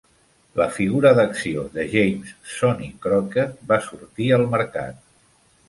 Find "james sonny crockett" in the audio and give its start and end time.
1.91-3.63